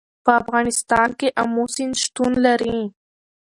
په 0.23 0.31
افغانستان 0.41 1.09
کې 1.19 1.27
آمو 1.41 1.63
سیند 1.75 1.95
شتون 2.03 2.31
لري. 2.45 2.79